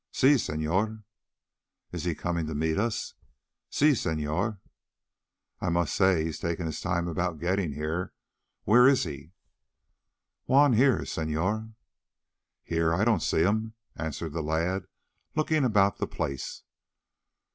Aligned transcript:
"Si, 0.11 0.29
señor." 0.33 1.03
"Isn't 1.91 2.09
he 2.09 2.15
coming 2.15 2.47
to 2.47 2.55
meet 2.55 2.79
us?" 2.79 3.13
"Si, 3.69 3.91
señor." 3.91 4.57
"Well, 4.57 4.59
I 5.61 5.69
must 5.69 5.93
say 5.93 6.25
he's 6.25 6.39
taking 6.39 6.65
his 6.65 6.81
time 6.81 7.07
about 7.07 7.37
getting 7.37 7.73
here. 7.73 8.11
Where 8.63 8.87
is 8.87 9.03
he?" 9.03 9.33
"Juan 10.47 10.73
here, 10.73 11.01
señor." 11.01 11.75
"Here? 12.63 12.91
I 12.95 13.03
don't 13.05 13.21
see 13.21 13.43
him," 13.43 13.75
answered 13.95 14.33
the 14.33 14.41
lad, 14.41 14.85
looking 15.35 15.63
about 15.63 15.99
the 15.99 16.07
place. 16.07 16.63